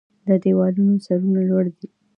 د 0.27 0.29
دیوالونو 0.43 0.95
سرونه 1.05 1.41
لوړ 1.49 1.65
دی 1.77 1.87